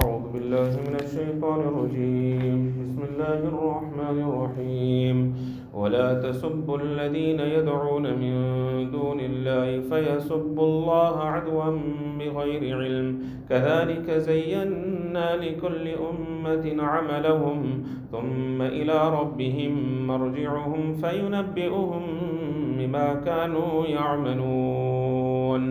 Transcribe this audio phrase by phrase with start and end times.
[0.00, 2.58] أعوذ بالله من الشيطان الرجيم.
[2.80, 5.16] بسم الله الرحمن الرحيم.
[5.74, 8.34] ولا تسبوا الذين يدعون من
[8.90, 11.78] دون الله فيسبوا الله عدوا
[12.18, 13.18] بغير علم.
[13.50, 17.82] كذلك زينا لكل أمة عملهم
[18.12, 22.02] ثم إلى ربهم مرجعهم فينبئهم
[22.78, 25.62] بما كانوا يعملون.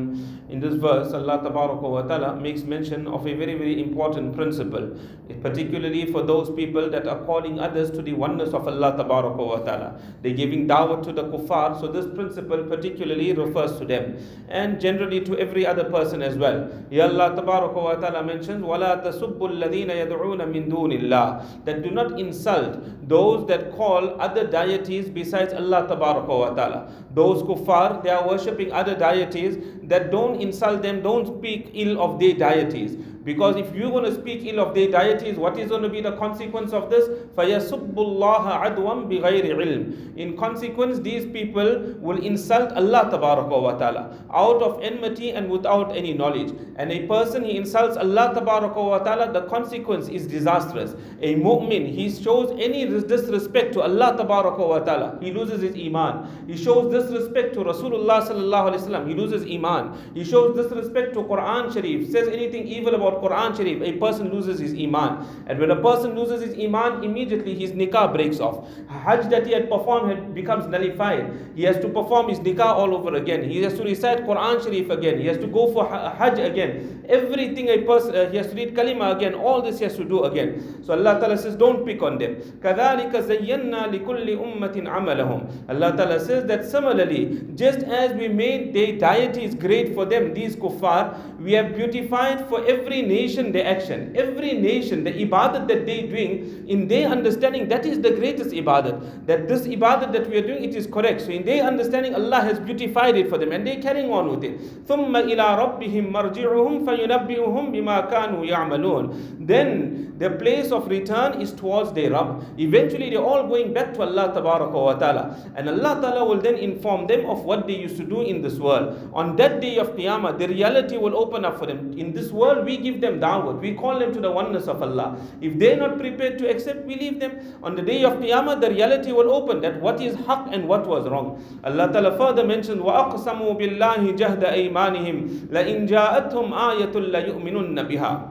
[0.50, 4.96] In this verse, Allah wa ta'ala makes mention of a very, very important principle,
[5.42, 10.00] particularly for those people that are calling others to the oneness of Allah wa ta'ala.
[10.22, 15.20] They're giving dawah to the kuffar, so this principle particularly refers to them and generally
[15.22, 16.70] to every other person as well.
[16.90, 22.20] Ya Allah wa ta'ala mentions, وَلَا تَسُبُّ الَّذِينَ يَدْعُونَ مِن دُونِ اللَّهِ That do not
[22.20, 26.92] insult those that call other deities besides Allah wa ta'ala.
[27.14, 32.19] Those kuffar, they are worshipping other deities that don't insult them, don't speak ill of
[32.19, 32.97] their deities.
[33.24, 36.00] Because if you're going to speak ill of their deities, what is going to be
[36.00, 37.08] the consequence of this?
[37.36, 44.62] فَيَسُبُّ اللَّهَ عَدْوًا بِغَيْرِ عِلْمٍ In consequence, these people will insult Allah wa ta'ala out
[44.62, 46.52] of enmity and without any knowledge.
[46.76, 50.94] And a person, he insults Allah wa ta'ala, the consequence is disastrous.
[51.20, 56.46] A mu'min, he shows any disrespect to Allah wa ta'ala, he loses his iman.
[56.46, 60.12] He shows disrespect to Rasulullah sallallahu alaihi wasallam, he loses iman.
[60.14, 64.58] He shows disrespect to Quran Sharif, says anything evil about Quran Sharif, a person loses
[64.60, 65.26] his iman.
[65.46, 68.68] And when a person loses his iman, immediately his nikah breaks off.
[68.88, 71.32] Hajj that he had performed becomes nullified.
[71.54, 73.48] He has to perform his nikah all over again.
[73.48, 75.20] He has to recite Quran Sharif again.
[75.20, 77.04] He has to go for Hajj again.
[77.08, 79.34] Everything a person, uh, he has to read kalima again.
[79.34, 80.82] All this he has to do again.
[80.82, 82.36] So Allah Ta'ala says, don't pick on them.
[82.60, 88.96] كَذَلِكَ زَيَّنَّا لِكُلِّ أُمَّةٍ عَمَلَهُم Allah Ta'ala says that similarly, just as we made their
[88.98, 94.13] deities great for them, these kuffar, we have beautified for every every nation the action,
[94.15, 99.25] every nation the ibadat that they doing, in their understanding, that is the greatest ibadat.
[99.27, 101.21] That this ibadat that we are doing, it is correct.
[101.21, 104.43] So in their understanding, Allah has beautified it for them and they're carrying on with
[104.43, 104.59] it.
[104.87, 111.93] ثُمَّ إِلَىٰ رَبِّهِمْ مَرْجِعُهُمْ فَيُنَبِّئُهُمْ بِمَا كَانُوا يَعْمَلُونَ Then the place of return is towards
[111.93, 112.45] their Rabb.
[112.59, 115.51] Eventually they're all going back to Allah wa ta'ala.
[115.55, 118.59] And Allah ta'ala will then inform them of what they used to do in this
[118.59, 119.09] world.
[119.13, 121.97] On that day of Qiyamah, the reality will open up for them.
[121.97, 123.59] In this world, we give give them dawah.
[123.59, 125.17] We call them to the oneness of Allah.
[125.39, 127.39] If they're not prepared to accept, we leave them.
[127.63, 130.85] On the day of Qiyamah, the reality will open that what is haq and what
[130.87, 131.41] was wrong.
[131.63, 138.27] Allah Ta'ala further mentioned, وَأَقْسَمُوا بِاللَّهِ جَهْدَ أَيْمَانِهِمْ لَإِنْ جَاءَتْهُمْ آيَةٌ لَيُؤْمِنُنَّ بِهَا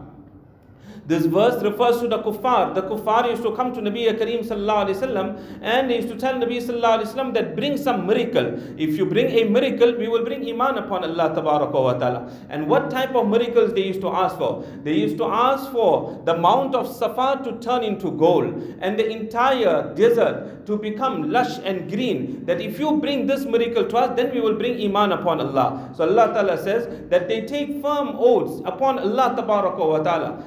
[1.10, 2.72] this verse refers to the kuffar.
[2.74, 6.16] The kuffar used to come to Nabi Kareem sallallahu alaihi wasallam and they used to
[6.16, 8.46] tell Nabi sallallahu alaihi wasallam that bring some miracle.
[8.78, 12.32] If you bring a miracle, we will bring iman upon Allah wa ta'ala.
[12.48, 14.64] And what type of miracles they used to ask for?
[14.84, 19.08] They used to ask for the mount of Safa to turn into gold and the
[19.10, 22.44] entire desert to become lush and green.
[22.46, 25.92] That if you bring this miracle to us, then we will bring iman upon Allah.
[25.96, 30.44] So Allah Ta'ala says that they take firm oaths upon Allah wa ta'ala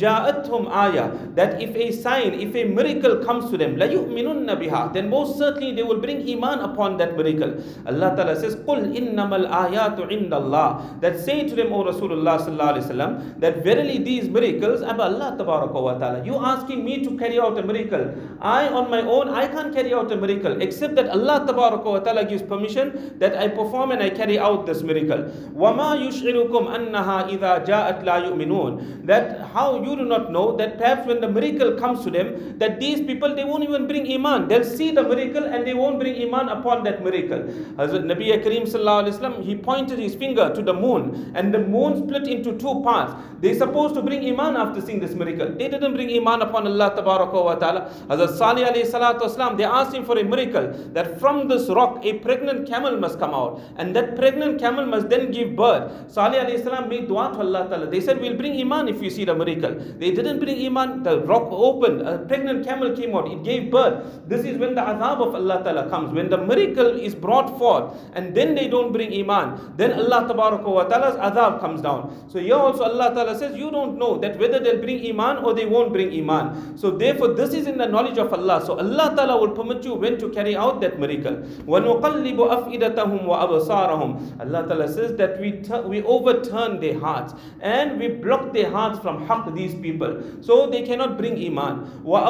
[0.00, 4.92] ja'athum ayah that if a sign, if a miracle comes to them, la yu'minunna biha,
[4.92, 7.54] then most certainly they will bring iman upon that miracle.
[7.86, 11.00] Allah Ta'ala says, Qul innamal ayatu indallah.
[11.00, 15.06] That say to them, O Rasulullah sallallahu alaihi wasallam, that verily these miracles are by
[15.06, 16.24] Allah wa ta'ala.
[16.24, 18.14] You asking me to carry out a miracle.
[18.40, 22.24] I on my own, I can't carry out a miracle except that Allah wa ta'ala
[22.24, 25.24] gives permission that I perform and I carry out this miracle.
[25.54, 31.07] وَمَا يُشْعِرُكُمْ أَنَّهَا إِذَا جَاءَتْ لَا يُؤْمِنُونَ That how you do not know that perhaps
[31.07, 34.47] when the miracle comes to them, that these people they won't even bring iman.
[34.47, 37.43] They'll see the miracle and they won't bring iman upon that miracle.
[37.79, 41.97] Hazrat Nabi Kareem sallallahu wasallam he pointed his finger to the moon and the moon
[42.03, 43.13] split into two parts.
[43.39, 45.49] They're supposed to bring iman after seeing this miracle.
[45.49, 47.91] They didn't bring iman upon Allah ta'ala.
[48.09, 52.05] Hazrat Salih alayhi salatu wasalam, they asked him for a miracle that from this rock
[52.05, 56.11] a pregnant camel must come out and that pregnant camel must then give birth.
[56.11, 57.87] Salih alayhi salam made dua to Allah ta'ala.
[57.87, 59.70] They said we'll bring iman if you see the miracle.
[59.70, 61.02] They didn't bring iman.
[61.02, 62.02] The rock opened.
[62.02, 63.30] A pregnant camel came out.
[63.30, 64.28] It gave birth.
[64.28, 66.12] This is when the azab of Allah Ta'ala comes.
[66.12, 70.84] When the miracle is brought forth and then they don't bring iman, then Allah wa
[70.84, 72.24] Ta'ala's azab comes down.
[72.28, 75.54] So here also Allah Ta'ala says, you don't know that whether they'll bring iman or
[75.54, 76.76] they won't bring iman.
[76.76, 78.64] So therefore this is in the knowledge of Allah.
[78.64, 81.36] So Allah Ta'ala will permit you when to carry out that miracle.
[81.66, 88.52] وَنُقَلِّبُ أَفْئِدَتَهُمْ وَأَبْصَارَهُم Allah Ta'ala says that we, we overturn their hearts and we block
[88.52, 90.21] their hearts from haqq these people.
[90.41, 92.03] So they cannot bring iman.
[92.03, 92.29] Wa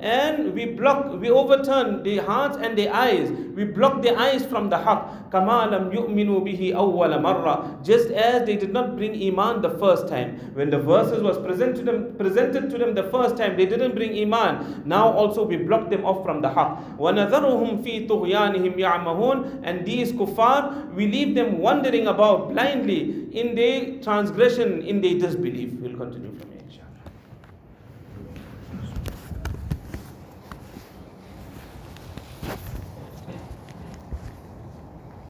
[0.00, 3.30] and we block, we overturn their hearts and their eyes.
[3.56, 5.30] We block their eyes from the haq.
[5.30, 7.84] Kamalam yu'minu bihi awwala.
[7.84, 10.38] Just as they did not bring iman the first time.
[10.54, 13.94] When the verses was presented to them, presented to them the first time, they didn't
[13.94, 14.82] bring iman.
[14.84, 16.98] Now also we block them off from the haq.
[16.98, 19.62] Wa nadharuhum fi tughyanihim ya'mahun.
[19.64, 25.72] And these kuffar, we leave them wandering about blindly in their transgression, in their disbelief.
[25.80, 26.34] We'll continue.